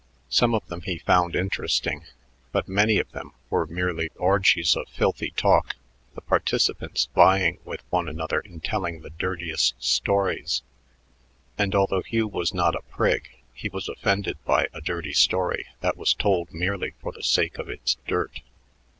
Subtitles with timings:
[0.29, 2.05] Some of them he found interesting,
[2.51, 5.75] but many of them were merely orgies of filthy talk,
[6.15, 10.63] the participants vying with one another in telling the dirtiest stories;
[11.55, 15.97] and although Hugh was not a prig, he was offended by a dirty story that
[15.97, 18.41] was told merely for the sake of its dirt.